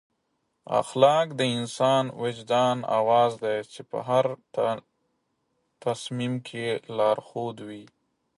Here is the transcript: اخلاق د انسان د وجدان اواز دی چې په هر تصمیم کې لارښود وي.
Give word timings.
اخلاق 0.81 1.27
د 1.39 1.41
انسان 1.57 2.03
د 2.11 2.13
وجدان 2.21 2.77
اواز 2.99 3.31
دی 3.43 3.57
چې 3.73 3.81
په 3.89 3.97
هر 4.07 4.25
تصمیم 5.85 6.33
کې 6.47 6.65
لارښود 6.97 7.57
وي. 7.67 7.85